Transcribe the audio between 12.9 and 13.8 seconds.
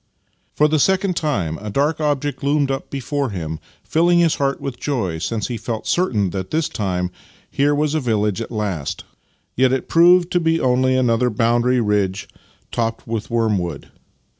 with worm